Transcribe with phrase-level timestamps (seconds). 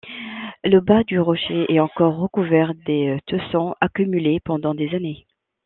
[0.63, 5.27] Le bas du rocher est encore recouvert des tessons accumulés pendant des années.